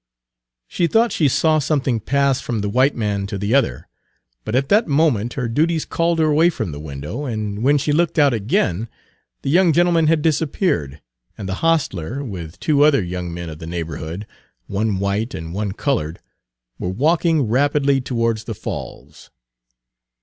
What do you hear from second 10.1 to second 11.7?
disappeared, and the